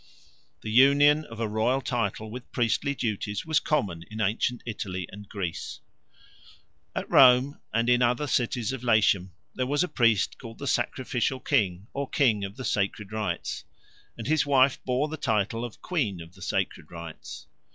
The 0.61 0.71
union 0.71 1.25
of 1.25 1.39
a 1.39 1.47
royal 1.47 1.79
title 1.79 2.31
with 2.31 2.51
priestly 2.51 2.95
duties 2.95 3.45
was 3.45 3.59
common 3.59 4.03
in 4.09 4.19
ancient 4.19 4.63
Italy 4.65 5.07
and 5.11 5.29
Greece. 5.29 5.79
At 6.95 7.07
Rome 7.07 7.59
and 7.71 7.87
in 7.87 8.01
other 8.01 8.25
cities 8.25 8.73
of 8.73 8.83
Latium 8.83 9.33
there 9.53 9.67
was 9.67 9.83
a 9.83 9.87
priest 9.87 10.39
called 10.39 10.57
the 10.57 10.65
Sacrificial 10.65 11.39
King 11.39 11.85
or 11.93 12.09
King 12.09 12.43
of 12.43 12.55
the 12.57 12.65
Sacred 12.65 13.11
Rites, 13.11 13.63
and 14.17 14.25
his 14.25 14.43
wife 14.43 14.83
bore 14.85 15.07
the 15.07 15.17
title 15.17 15.63
of 15.63 15.83
Queen 15.83 16.19
of 16.19 16.33
the 16.33 16.41
Sacred 16.41 16.89
Rites. 16.91 17.45